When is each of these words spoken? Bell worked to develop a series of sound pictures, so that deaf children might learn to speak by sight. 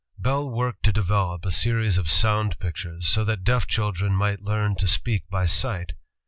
Bell 0.17 0.49
worked 0.49 0.81
to 0.85 0.91
develop 0.91 1.45
a 1.45 1.51
series 1.51 1.99
of 1.99 2.09
sound 2.09 2.57
pictures, 2.57 3.07
so 3.07 3.23
that 3.25 3.43
deaf 3.43 3.67
children 3.67 4.15
might 4.15 4.41
learn 4.41 4.75
to 4.77 4.87
speak 4.87 5.29
by 5.29 5.45
sight. 5.45 5.91